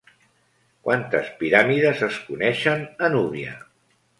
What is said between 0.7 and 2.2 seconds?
Quantes piràmides es